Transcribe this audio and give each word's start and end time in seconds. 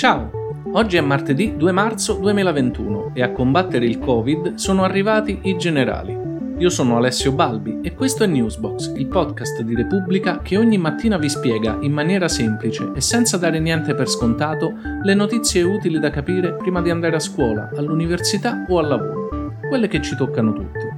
Ciao! 0.00 0.30
Oggi 0.72 0.96
è 0.96 1.02
martedì 1.02 1.58
2 1.58 1.72
marzo 1.72 2.14
2021 2.14 3.10
e 3.12 3.22
a 3.22 3.32
combattere 3.32 3.84
il 3.84 3.98
Covid 3.98 4.54
sono 4.54 4.82
arrivati 4.82 5.40
i 5.42 5.58
generali. 5.58 6.16
Io 6.56 6.70
sono 6.70 6.96
Alessio 6.96 7.32
Balbi 7.32 7.80
e 7.82 7.92
questo 7.92 8.24
è 8.24 8.26
Newsbox, 8.26 8.94
il 8.96 9.08
podcast 9.08 9.60
di 9.60 9.74
Repubblica 9.74 10.38
che 10.38 10.56
ogni 10.56 10.78
mattina 10.78 11.18
vi 11.18 11.28
spiega 11.28 11.76
in 11.82 11.92
maniera 11.92 12.28
semplice 12.28 12.92
e 12.94 13.02
senza 13.02 13.36
dare 13.36 13.60
niente 13.60 13.94
per 13.94 14.08
scontato 14.08 14.72
le 15.02 15.12
notizie 15.12 15.60
utili 15.64 15.98
da 15.98 16.08
capire 16.08 16.54
prima 16.54 16.80
di 16.80 16.88
andare 16.88 17.16
a 17.16 17.20
scuola, 17.20 17.68
all'università 17.76 18.64
o 18.70 18.78
al 18.78 18.88
lavoro, 18.88 19.58
quelle 19.68 19.86
che 19.86 20.00
ci 20.00 20.16
toccano 20.16 20.54
tutti. 20.54 20.89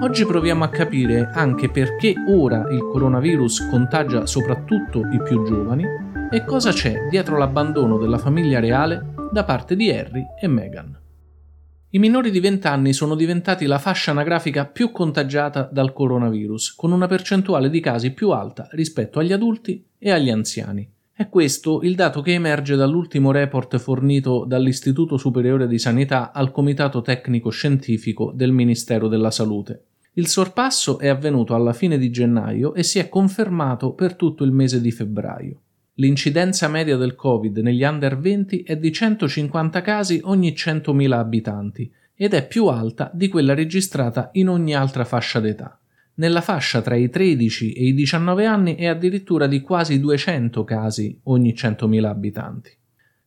Oggi 0.00 0.26
proviamo 0.26 0.64
a 0.64 0.68
capire 0.68 1.30
anche 1.32 1.70
perché 1.70 2.14
ora 2.28 2.68
il 2.70 2.88
coronavirus 2.90 3.68
contagia 3.70 4.26
soprattutto 4.26 5.00
i 5.00 5.22
più 5.22 5.44
giovani 5.44 5.84
e 6.30 6.44
cosa 6.44 6.72
c'è 6.72 7.06
dietro 7.08 7.38
l'abbandono 7.38 7.96
della 7.96 8.18
famiglia 8.18 8.60
reale 8.60 9.14
da 9.30 9.44
parte 9.44 9.76
di 9.76 9.90
Harry 9.90 10.24
e 10.40 10.46
Meghan. 10.46 11.00
I 11.90 11.98
minori 11.98 12.30
di 12.30 12.40
20 12.40 12.66
anni 12.66 12.92
sono 12.92 13.14
diventati 13.14 13.66
la 13.66 13.78
fascia 13.78 14.10
anagrafica 14.10 14.66
più 14.66 14.90
contagiata 14.90 15.68
dal 15.70 15.92
coronavirus, 15.92 16.74
con 16.74 16.90
una 16.90 17.06
percentuale 17.06 17.70
di 17.70 17.80
casi 17.80 18.12
più 18.12 18.30
alta 18.30 18.66
rispetto 18.72 19.20
agli 19.20 19.32
adulti 19.32 19.86
e 19.96 20.10
agli 20.10 20.28
anziani. 20.28 20.93
È 21.16 21.28
questo 21.28 21.82
il 21.82 21.94
dato 21.94 22.22
che 22.22 22.32
emerge 22.32 22.74
dall'ultimo 22.74 23.30
report 23.30 23.78
fornito 23.78 24.44
dall'Istituto 24.44 25.16
Superiore 25.16 25.68
di 25.68 25.78
Sanità 25.78 26.32
al 26.32 26.50
Comitato 26.50 27.02
Tecnico 27.02 27.50
Scientifico 27.50 28.32
del 28.34 28.50
Ministero 28.50 29.06
della 29.06 29.30
Salute. 29.30 29.84
Il 30.14 30.26
sorpasso 30.26 30.98
è 30.98 31.06
avvenuto 31.06 31.54
alla 31.54 31.72
fine 31.72 31.98
di 31.98 32.10
gennaio 32.10 32.74
e 32.74 32.82
si 32.82 32.98
è 32.98 33.08
confermato 33.08 33.92
per 33.92 34.16
tutto 34.16 34.42
il 34.42 34.50
mese 34.50 34.80
di 34.80 34.90
febbraio. 34.90 35.60
L'incidenza 35.98 36.66
media 36.66 36.96
del 36.96 37.14
Covid 37.14 37.58
negli 37.58 37.84
under 37.84 38.18
20 38.18 38.64
è 38.64 38.76
di 38.76 38.90
150 38.90 39.82
casi 39.82 40.20
ogni 40.24 40.50
100.000 40.50 41.12
abitanti 41.12 41.92
ed 42.16 42.34
è 42.34 42.44
più 42.44 42.66
alta 42.66 43.08
di 43.14 43.28
quella 43.28 43.54
registrata 43.54 44.30
in 44.32 44.48
ogni 44.48 44.74
altra 44.74 45.04
fascia 45.04 45.38
d'età. 45.38 45.78
Nella 46.16 46.40
fascia 46.40 46.80
tra 46.80 46.94
i 46.94 47.10
13 47.10 47.72
e 47.72 47.86
i 47.86 47.94
19 47.94 48.46
anni 48.46 48.76
è 48.76 48.86
addirittura 48.86 49.48
di 49.48 49.60
quasi 49.60 49.98
200 49.98 50.62
casi 50.62 51.18
ogni 51.24 51.54
100.000 51.54 52.04
abitanti. 52.04 52.70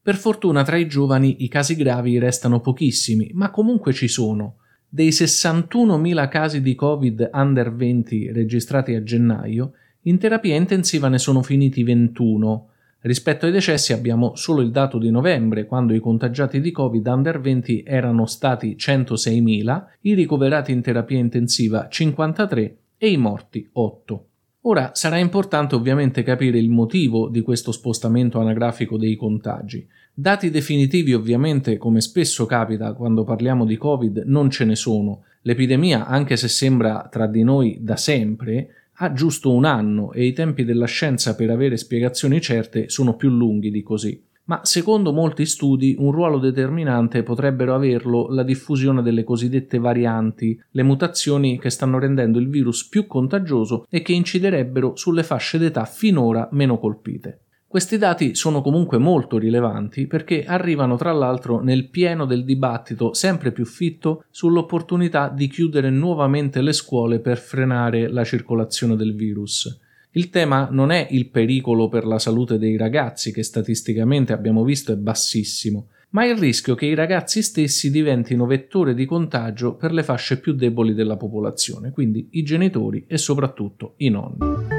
Per 0.02 0.16
fortuna 0.16 0.64
tra 0.64 0.78
i 0.78 0.88
giovani 0.88 1.44
i 1.44 1.50
casi 1.50 1.76
gravi 1.76 2.18
restano 2.18 2.62
pochissimi, 2.62 3.32
ma 3.34 3.52
comunque 3.52 3.92
ci 3.92 4.08
sono. 4.08 4.60
Dei 4.88 5.10
61.000 5.10 6.30
casi 6.30 6.62
di 6.62 6.76
Covid 6.76 7.30
under 7.34 7.76
20 7.76 8.32
registrati 8.32 8.96
a 8.96 9.04
gennaio, 9.04 9.74
in 10.04 10.18
terapia 10.18 10.56
intensiva 10.56 11.10
ne 11.10 11.18
sono 11.18 11.42
finiti 11.42 11.84
21. 11.84 12.70
Rispetto 13.02 13.46
ai 13.46 13.52
decessi 13.52 13.94
abbiamo 13.94 14.36
solo 14.36 14.62
il 14.62 14.72
dato 14.72 14.98
di 14.98 15.12
novembre, 15.12 15.66
quando 15.66 15.94
i 15.94 16.00
contagiati 16.00 16.60
di 16.60 16.72
Covid 16.72 17.06
under 17.06 17.40
20 17.40 17.84
erano 17.86 18.26
stati 18.26 18.76
106.000, 18.78 19.86
i 20.02 20.14
ricoverati 20.14 20.72
in 20.72 20.82
terapia 20.82 21.20
intensiva 21.20 21.88
53 21.90 22.78
e 22.98 23.12
i 23.12 23.18
morti 23.18 23.68
8. 23.72 24.26
Ora 24.62 24.92
sarà 24.94 25.18
importante 25.18 25.76
ovviamente 25.76 26.24
capire 26.24 26.58
il 26.58 26.70
motivo 26.70 27.30
di 27.30 27.42
questo 27.42 27.72
spostamento 27.72 28.40
anagrafico 28.40 28.98
dei 28.98 29.16
contagi. 29.16 29.88
Dati 30.14 30.50
definitivi 30.50 31.14
ovviamente, 31.14 31.78
come 31.78 32.02
spesso 32.02 32.46
capita 32.46 32.94
quando 32.94 33.24
parliamo 33.24 33.64
di 33.64 33.78
Covid, 33.78 34.24
non 34.26 34.50
ce 34.50 34.66
ne 34.66 34.76
sono. 34.76 35.22
L'epidemia, 35.44 36.08
anche 36.08 36.36
se 36.36 36.48
sembra 36.48 37.08
tra 37.10 37.28
di 37.28 37.44
noi 37.44 37.78
da 37.80 37.96
sempre, 37.96 38.87
ha 39.00 39.14
giusto 39.14 39.54
un 39.54 39.66
anno 39.66 40.12
e 40.12 40.26
i 40.26 40.34
tempi 40.34 40.64
della 40.64 40.88
scienza 40.88 41.36
per 41.36 41.50
avere 41.50 41.78
spiegazioni 41.78 42.42
certe 42.42 42.90
sono 42.90 43.16
più 43.16 43.30
lunghi 43.30 43.70
di 43.70 43.84
così. 43.84 44.24
Ma 44.46 44.62
secondo 44.64 45.12
molti 45.12 45.46
studi 45.46 45.96
un 46.00 46.12
ruolo 46.12 46.40
determinante 46.40 47.22
potrebbero 47.22 47.76
averlo 47.76 48.28
la 48.30 48.44
diffusione 48.44 49.02
delle 49.02 49.26
cosiddette 49.26 49.78
varianti, 49.78 50.60
le 50.72 50.84
mutazioni 50.84 51.60
che 51.60 51.70
stanno 51.70 52.00
rendendo 52.00 52.40
il 52.40 52.48
virus 52.48 52.88
più 52.88 53.08
contagioso 53.08 53.86
e 53.90 54.02
che 54.02 54.14
inciderebbero 54.14 54.96
sulle 54.96 55.24
fasce 55.24 55.58
d'età 55.58 55.84
finora 55.84 56.48
meno 56.52 56.80
colpite. 56.80 57.42
Questi 57.70 57.98
dati 57.98 58.34
sono 58.34 58.62
comunque 58.62 58.98
molto 58.98 59.38
rilevanti 59.38 60.08
perché 60.08 60.46
arrivano 60.46 60.96
tra 60.96 61.12
l'altro 61.12 61.60
nel 61.60 61.90
pieno 61.90 62.26
del 62.26 62.46
dibattito 62.46 63.14
sempre 63.14 63.52
più 63.52 63.66
fitto 63.66 64.24
sull'opportunità 64.30 65.28
di 65.28 65.50
chiudere 65.50 65.90
nuovamente 65.90 66.62
le 66.62 66.72
scuole 66.72 67.20
per 67.20 67.38
frenare 67.38 68.08
la 68.08 68.24
circolazione 68.24 68.96
del 68.96 69.14
virus. 69.14 69.80
Il 70.12 70.30
tema 70.30 70.70
non 70.72 70.92
è 70.92 71.08
il 71.12 71.28
pericolo 71.28 71.90
per 71.90 72.06
la 72.06 72.20
salute 72.20 72.58
dei 72.58 72.78
ragazzi, 72.78 73.34
che 73.34 73.44
statisticamente 73.44 74.32
abbiamo 74.32 74.64
visto 74.64 74.94
è 74.94 74.96
bassissimo, 74.96 75.90
ma 76.12 76.26
il 76.26 76.38
rischio 76.38 76.74
che 76.74 76.86
i 76.86 76.96
ragazzi 76.96 77.44
stessi 77.44 77.92
diventino 77.92 78.46
vettore 78.46 78.94
di 78.94 79.06
contagio 79.06 79.76
per 79.76 79.92
le 79.92 80.04
fasce 80.04 80.40
più 80.40 80.54
deboli 80.54 80.94
della 80.94 81.18
popolazione, 81.18 81.92
quindi 81.92 82.30
i 82.32 82.44
genitori 82.44 83.04
e 83.08 83.18
soprattutto 83.18 83.96
i 83.98 84.10
nonni. 84.10 84.77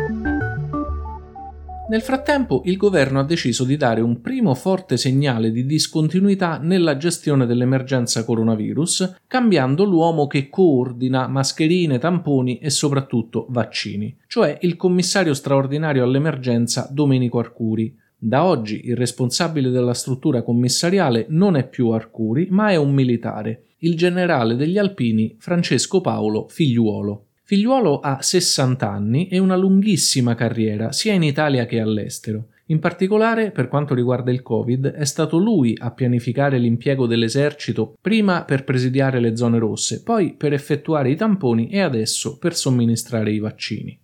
Nel 1.89 2.03
frattempo 2.03 2.61
il 2.67 2.77
governo 2.77 3.19
ha 3.19 3.25
deciso 3.25 3.65
di 3.65 3.79
dare 3.79 4.03
un 4.03 4.21
primo 4.21 4.55
forte 4.55 4.99
segnale 4.99 5.51
di 5.51 5.65
discontinuità 5.65 6.59
nella 6.59 6.99
gestione 6.99 7.47
dell'emergenza 7.47 8.27
coronavirus, 8.27 9.21
cambiando 9.27 9.85
l'uomo 9.85 10.27
che 10.27 10.51
coordina 10.51 11.27
mascherine, 11.29 11.99
tamponi 11.99 12.59
e 12.59 12.69
soprattutto 12.69 13.47
vaccini, 13.49 14.15
cioè 14.27 14.59
il 14.61 14.77
commissario 14.77 15.33
straordinario 15.33 16.05
all'emergenza 16.05 16.87
Domenico 16.93 17.39
Arcuri. 17.39 17.97
Da 18.19 18.45
oggi 18.45 18.83
il 18.85 18.97
responsabile 18.97 19.71
della 19.71 19.95
struttura 19.95 20.43
commissariale 20.43 21.25
non 21.31 21.57
è 21.57 21.67
più 21.67 21.89
Arcuri, 21.89 22.49
ma 22.51 22.69
è 22.69 22.77
un 22.77 22.93
militare, 22.93 23.63
il 23.79 23.97
generale 23.97 24.57
degli 24.57 24.77
Alpini 24.77 25.37
Francesco 25.39 26.03
Paolo 26.03 26.49
Figliuolo. 26.49 27.28
Figliuolo 27.49 28.01
ha 28.01 28.21
60 28.21 28.87
anni 28.87 29.29
e 29.29 29.39
una 29.39 29.57
lunghissima 29.57 30.35
carriera 30.35 30.93
sia 30.93 31.15
in 31.15 31.23
Italia 31.23 31.65
che 31.65 31.81
all'estero. 31.81 32.49
In 32.67 32.79
particolare, 32.79 33.53
per 33.53 33.69
quanto 33.69 33.95
riguarda 33.95 34.31
il 34.31 34.43
Covid, 34.43 34.89
è 34.89 35.07
stato 35.07 35.39
lui 35.39 35.75
a 35.79 35.91
pianificare 35.91 36.59
l'impiego 36.59 37.07
dell'esercito 37.07 37.97
prima 38.03 38.45
per 38.45 38.65
presidiare 38.65 39.19
le 39.19 39.35
zone 39.35 39.59
rosse, 39.59 40.03
poi 40.03 40.35
per 40.35 40.53
effettuare 40.53 41.11
i 41.11 41.17
tamponi 41.17 41.71
e 41.71 41.81
adesso 41.81 42.37
per 42.37 42.55
somministrare 42.55 43.33
i 43.33 43.39
vaccini. 43.39 43.99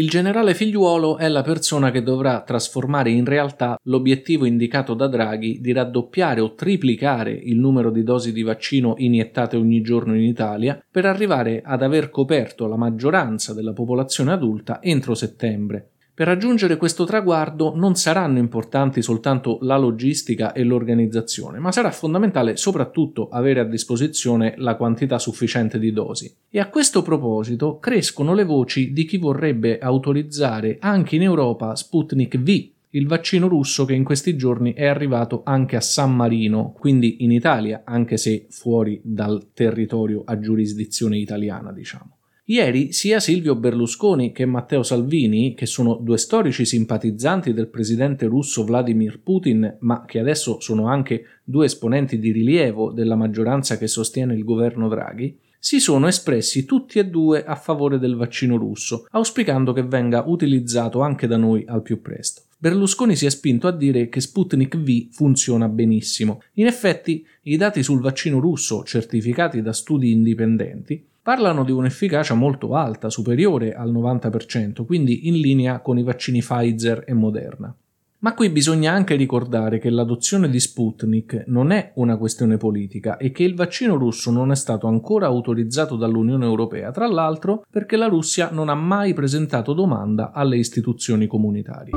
Il 0.00 0.08
generale 0.08 0.54
figliuolo 0.54 1.18
è 1.18 1.28
la 1.28 1.42
persona 1.42 1.90
che 1.90 2.02
dovrà 2.02 2.40
trasformare 2.40 3.10
in 3.10 3.26
realtà 3.26 3.78
l'obiettivo 3.82 4.46
indicato 4.46 4.94
da 4.94 5.06
Draghi 5.08 5.60
di 5.60 5.74
raddoppiare 5.74 6.40
o 6.40 6.54
triplicare 6.54 7.32
il 7.32 7.58
numero 7.58 7.90
di 7.90 8.02
dosi 8.02 8.32
di 8.32 8.40
vaccino 8.40 8.94
iniettate 8.96 9.58
ogni 9.58 9.82
giorno 9.82 10.14
in 10.14 10.22
Italia 10.22 10.82
per 10.90 11.04
arrivare 11.04 11.60
ad 11.62 11.82
aver 11.82 12.08
coperto 12.08 12.66
la 12.66 12.78
maggioranza 12.78 13.52
della 13.52 13.74
popolazione 13.74 14.32
adulta 14.32 14.80
entro 14.80 15.14
settembre. 15.14 15.90
Per 16.12 16.26
raggiungere 16.26 16.76
questo 16.76 17.04
traguardo 17.04 17.74
non 17.74 17.94
saranno 17.94 18.38
importanti 18.38 19.00
soltanto 19.00 19.58
la 19.62 19.78
logistica 19.78 20.52
e 20.52 20.64
l'organizzazione, 20.64 21.58
ma 21.58 21.72
sarà 21.72 21.90
fondamentale 21.90 22.56
soprattutto 22.56 23.28
avere 23.28 23.60
a 23.60 23.64
disposizione 23.64 24.54
la 24.58 24.76
quantità 24.76 25.18
sufficiente 25.18 25.78
di 25.78 25.92
dosi. 25.92 26.30
E 26.50 26.60
a 26.60 26.68
questo 26.68 27.02
proposito 27.02 27.78
crescono 27.78 28.34
le 28.34 28.44
voci 28.44 28.92
di 28.92 29.04
chi 29.04 29.16
vorrebbe 29.16 29.78
autorizzare 29.78 30.76
anche 30.80 31.16
in 31.16 31.22
Europa 31.22 31.74
Sputnik 31.74 32.38
V, 32.38 32.68
il 32.90 33.06
vaccino 33.06 33.46
russo 33.46 33.84
che 33.84 33.94
in 33.94 34.04
questi 34.04 34.36
giorni 34.36 34.74
è 34.74 34.86
arrivato 34.86 35.42
anche 35.44 35.76
a 35.76 35.80
San 35.80 36.14
Marino, 36.14 36.74
quindi 36.76 37.22
in 37.22 37.30
Italia, 37.30 37.82
anche 37.84 38.16
se 38.16 38.46
fuori 38.50 39.00
dal 39.04 39.50
territorio 39.54 40.22
a 40.24 40.38
giurisdizione 40.40 41.16
italiana, 41.16 41.72
diciamo. 41.72 42.16
Ieri 42.50 42.90
sia 42.90 43.20
Silvio 43.20 43.54
Berlusconi 43.54 44.32
che 44.32 44.44
Matteo 44.44 44.82
Salvini, 44.82 45.54
che 45.54 45.66
sono 45.66 45.94
due 45.94 46.18
storici 46.18 46.64
simpatizzanti 46.64 47.52
del 47.52 47.68
presidente 47.68 48.26
russo 48.26 48.64
Vladimir 48.64 49.20
Putin, 49.22 49.76
ma 49.82 50.04
che 50.04 50.18
adesso 50.18 50.58
sono 50.58 50.88
anche 50.88 51.26
due 51.44 51.66
esponenti 51.66 52.18
di 52.18 52.32
rilievo 52.32 52.90
della 52.90 53.14
maggioranza 53.14 53.78
che 53.78 53.86
sostiene 53.86 54.34
il 54.34 54.42
governo 54.42 54.88
Draghi, 54.88 55.38
si 55.60 55.78
sono 55.78 56.08
espressi 56.08 56.64
tutti 56.64 56.98
e 56.98 57.06
due 57.06 57.44
a 57.44 57.54
favore 57.54 58.00
del 58.00 58.16
vaccino 58.16 58.56
russo, 58.56 59.06
auspicando 59.10 59.72
che 59.72 59.84
venga 59.84 60.24
utilizzato 60.26 61.02
anche 61.02 61.28
da 61.28 61.36
noi 61.36 61.62
al 61.68 61.82
più 61.82 62.02
presto. 62.02 62.42
Berlusconi 62.58 63.14
si 63.14 63.26
è 63.26 63.30
spinto 63.30 63.68
a 63.68 63.72
dire 63.72 64.08
che 64.08 64.20
Sputnik 64.20 64.76
V 64.76 65.06
funziona 65.12 65.68
benissimo. 65.68 66.42
In 66.54 66.66
effetti, 66.66 67.24
i 67.42 67.56
dati 67.56 67.84
sul 67.84 68.00
vaccino 68.00 68.40
russo, 68.40 68.82
certificati 68.82 69.62
da 69.62 69.72
studi 69.72 70.10
indipendenti, 70.10 71.06
parlano 71.30 71.62
di 71.62 71.70
un'efficacia 71.70 72.34
molto 72.34 72.74
alta, 72.74 73.08
superiore 73.08 73.72
al 73.72 73.92
90%, 73.92 74.84
quindi 74.84 75.28
in 75.28 75.38
linea 75.38 75.78
con 75.78 75.96
i 75.96 76.02
vaccini 76.02 76.40
Pfizer 76.40 77.04
e 77.06 77.12
Moderna. 77.12 77.72
Ma 78.18 78.34
qui 78.34 78.50
bisogna 78.50 78.92
anche 78.92 79.14
ricordare 79.14 79.78
che 79.78 79.90
l'adozione 79.90 80.50
di 80.50 80.58
Sputnik 80.58 81.44
non 81.46 81.70
è 81.70 81.92
una 81.94 82.16
questione 82.16 82.56
politica 82.56 83.16
e 83.16 83.30
che 83.30 83.44
il 83.44 83.54
vaccino 83.54 83.94
russo 83.94 84.32
non 84.32 84.50
è 84.50 84.56
stato 84.56 84.88
ancora 84.88 85.26
autorizzato 85.26 85.94
dall'Unione 85.94 86.46
Europea, 86.46 86.90
tra 86.90 87.06
l'altro 87.06 87.64
perché 87.70 87.96
la 87.96 88.08
Russia 88.08 88.50
non 88.50 88.68
ha 88.68 88.74
mai 88.74 89.12
presentato 89.12 89.72
domanda 89.72 90.32
alle 90.32 90.56
istituzioni 90.56 91.28
comunitarie. 91.28 91.92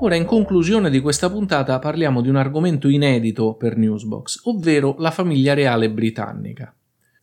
Ora, 0.00 0.16
in 0.16 0.24
conclusione 0.24 0.90
di 0.90 0.98
questa 0.98 1.30
puntata, 1.30 1.78
parliamo 1.78 2.20
di 2.20 2.28
un 2.28 2.36
argomento 2.36 2.88
inedito 2.88 3.54
per 3.54 3.76
Newsbox, 3.76 4.40
ovvero 4.46 4.96
la 4.98 5.12
famiglia 5.12 5.54
reale 5.54 5.88
britannica. 5.88 6.73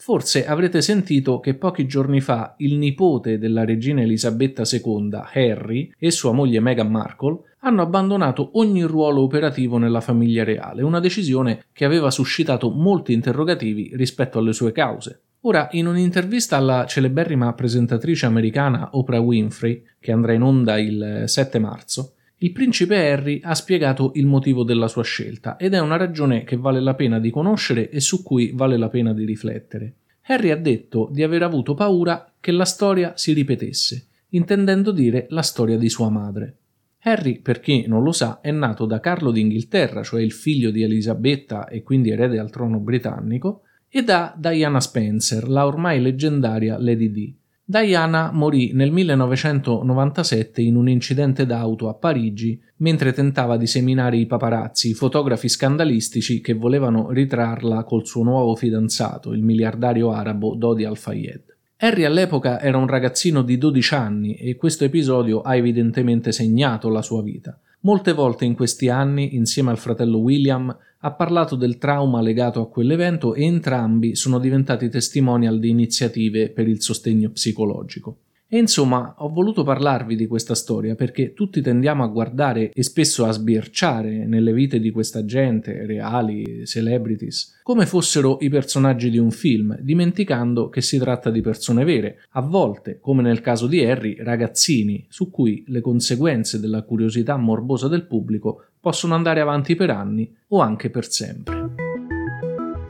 Forse 0.01 0.47
avrete 0.47 0.81
sentito 0.81 1.39
che 1.39 1.53
pochi 1.53 1.85
giorni 1.85 2.21
fa 2.21 2.55
il 2.57 2.79
nipote 2.79 3.37
della 3.37 3.63
regina 3.63 4.01
Elisabetta 4.01 4.63
II, 4.65 5.11
Harry, 5.31 5.93
e 5.95 6.09
sua 6.09 6.31
moglie 6.31 6.59
Meghan 6.59 6.89
Markle 6.89 7.41
hanno 7.59 7.83
abbandonato 7.83 8.49
ogni 8.53 8.81
ruolo 8.81 9.21
operativo 9.21 9.77
nella 9.77 10.01
famiglia 10.01 10.43
reale, 10.43 10.81
una 10.81 10.99
decisione 10.99 11.65
che 11.71 11.85
aveva 11.85 12.09
suscitato 12.09 12.71
molti 12.71 13.13
interrogativi 13.13 13.91
rispetto 13.93 14.39
alle 14.39 14.53
sue 14.53 14.71
cause. 14.71 15.21
Ora, 15.41 15.67
in 15.73 15.85
un'intervista 15.85 16.57
alla 16.57 16.87
celeberrima 16.87 17.53
presentatrice 17.53 18.25
americana 18.25 18.89
Oprah 18.93 19.19
Winfrey, 19.19 19.83
che 19.99 20.11
andrà 20.11 20.33
in 20.33 20.41
onda 20.41 20.79
il 20.79 21.25
7 21.27 21.59
marzo, 21.59 22.13
il 22.43 22.53
principe 22.53 23.11
Harry 23.11 23.39
ha 23.43 23.53
spiegato 23.53 24.13
il 24.15 24.25
motivo 24.25 24.63
della 24.63 24.87
sua 24.87 25.03
scelta 25.03 25.57
ed 25.57 25.75
è 25.75 25.79
una 25.79 25.95
ragione 25.95 26.43
che 26.43 26.57
vale 26.57 26.79
la 26.79 26.95
pena 26.95 27.19
di 27.19 27.29
conoscere 27.29 27.91
e 27.91 27.99
su 27.99 28.23
cui 28.23 28.51
vale 28.55 28.77
la 28.77 28.89
pena 28.89 29.13
di 29.13 29.25
riflettere. 29.25 29.93
Harry 30.23 30.49
ha 30.49 30.55
detto 30.55 31.07
di 31.11 31.21
aver 31.21 31.43
avuto 31.43 31.75
paura 31.75 32.33
che 32.39 32.51
la 32.51 32.65
storia 32.65 33.13
si 33.15 33.33
ripetesse, 33.33 34.07
intendendo 34.29 34.91
dire 34.91 35.27
la 35.29 35.43
storia 35.43 35.77
di 35.77 35.87
sua 35.87 36.09
madre. 36.09 36.55
Harry, 37.01 37.39
per 37.39 37.59
chi 37.59 37.85
non 37.85 38.01
lo 38.01 38.11
sa, 38.11 38.41
è 38.41 38.49
nato 38.49 38.87
da 38.87 38.99
Carlo 38.99 39.29
d'Inghilterra, 39.29 40.01
cioè 40.01 40.23
il 40.23 40.31
figlio 40.31 40.71
di 40.71 40.81
Elisabetta 40.81 41.67
e 41.67 41.83
quindi 41.83 42.09
erede 42.09 42.39
al 42.39 42.49
trono 42.49 42.79
britannico, 42.79 43.65
e 43.87 44.03
da 44.03 44.33
Diana 44.35 44.79
Spencer, 44.79 45.47
la 45.47 45.67
ormai 45.67 46.01
leggendaria 46.01 46.79
Lady 46.79 47.11
Di. 47.11 47.35
Diana 47.63 48.31
morì 48.33 48.71
nel 48.73 48.91
1997 48.91 50.61
in 50.61 50.75
un 50.75 50.89
incidente 50.89 51.45
d'auto 51.45 51.87
a 51.89 51.93
Parigi 51.93 52.59
mentre 52.77 53.13
tentava 53.13 53.57
di 53.57 53.67
seminare 53.67 54.17
i 54.17 54.25
paparazzi, 54.25 54.93
fotografi 54.93 55.47
scandalistici 55.47 56.41
che 56.41 56.53
volevano 56.53 57.11
ritrarla 57.11 57.83
col 57.83 58.05
suo 58.05 58.23
nuovo 58.23 58.55
fidanzato, 58.55 59.31
il 59.33 59.43
miliardario 59.43 60.11
arabo 60.11 60.55
Dodi 60.55 60.83
Al-Fayed. 60.83 61.43
Harry 61.77 62.03
all'epoca 62.03 62.59
era 62.59 62.77
un 62.77 62.87
ragazzino 62.87 63.41
di 63.41 63.57
12 63.57 63.93
anni 63.93 64.35
e 64.35 64.55
questo 64.55 64.83
episodio 64.83 65.41
ha 65.41 65.55
evidentemente 65.55 66.31
segnato 66.31 66.89
la 66.89 67.01
sua 67.01 67.23
vita. 67.23 67.57
Molte 67.81 68.13
volte 68.13 68.45
in 68.45 68.53
questi 68.53 68.89
anni, 68.89 69.35
insieme 69.35 69.71
al 69.71 69.79
fratello 69.79 70.19
William, 70.19 70.75
ha 71.03 71.11
parlato 71.13 71.55
del 71.55 71.77
trauma 71.77 72.21
legato 72.21 72.61
a 72.61 72.69
quell'evento 72.69 73.33
e 73.33 73.43
entrambi 73.43 74.15
sono 74.15 74.37
diventati 74.37 74.87
testimonial 74.89 75.59
di 75.59 75.69
iniziative 75.69 76.49
per 76.49 76.67
il 76.67 76.81
sostegno 76.81 77.31
psicologico. 77.31 78.17
E 78.53 78.57
insomma, 78.57 79.15
ho 79.19 79.29
voluto 79.29 79.63
parlarvi 79.63 80.17
di 80.17 80.27
questa 80.27 80.55
storia 80.55 80.93
perché 80.93 81.31
tutti 81.31 81.61
tendiamo 81.61 82.03
a 82.03 82.07
guardare 82.07 82.69
e 82.73 82.83
spesso 82.83 83.23
a 83.23 83.31
sbirciare 83.31 84.25
nelle 84.25 84.51
vite 84.51 84.81
di 84.81 84.91
questa 84.91 85.23
gente, 85.23 85.85
reali, 85.85 86.65
celebrities, 86.65 87.61
come 87.63 87.85
fossero 87.85 88.39
i 88.41 88.49
personaggi 88.49 89.09
di 89.09 89.17
un 89.17 89.31
film, 89.31 89.77
dimenticando 89.79 90.67
che 90.67 90.81
si 90.81 90.97
tratta 90.97 91.29
di 91.29 91.39
persone 91.39 91.85
vere, 91.85 92.25
a 92.31 92.41
volte, 92.41 92.99
come 92.99 93.21
nel 93.21 93.39
caso 93.39 93.67
di 93.67 93.85
Harry, 93.85 94.17
ragazzini, 94.21 95.05
su 95.07 95.31
cui 95.31 95.63
le 95.67 95.79
conseguenze 95.79 96.59
della 96.59 96.81
curiosità 96.81 97.37
morbosa 97.37 97.87
del 97.87 98.05
pubblico 98.05 98.65
possono 98.81 99.15
andare 99.15 99.39
avanti 99.39 99.75
per 99.75 99.91
anni 99.91 100.29
o 100.49 100.59
anche 100.59 100.89
per 100.89 101.09
sempre. 101.09 101.80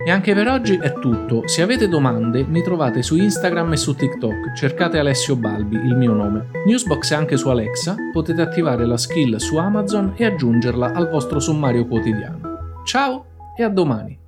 E 0.03 0.09
anche 0.09 0.33
per 0.33 0.47
oggi 0.47 0.77
è 0.77 0.93
tutto. 0.93 1.47
Se 1.47 1.61
avete 1.61 1.87
domande 1.87 2.43
mi 2.43 2.63
trovate 2.63 3.03
su 3.03 3.15
Instagram 3.17 3.73
e 3.73 3.77
su 3.77 3.95
TikTok, 3.95 4.53
cercate 4.53 4.97
Alessio 4.97 5.35
Balbi, 5.35 5.75
il 5.75 5.95
mio 5.95 6.13
nome. 6.13 6.47
Newsbox 6.65 7.11
è 7.11 7.15
anche 7.15 7.37
su 7.37 7.49
Alexa, 7.49 7.95
potete 8.11 8.41
attivare 8.41 8.85
la 8.85 8.97
skill 8.97 9.35
su 9.35 9.57
Amazon 9.57 10.13
e 10.15 10.25
aggiungerla 10.25 10.93
al 10.93 11.09
vostro 11.09 11.39
sommario 11.39 11.85
quotidiano. 11.85 12.81
Ciao 12.83 13.25
e 13.55 13.63
a 13.63 13.69
domani! 13.69 14.20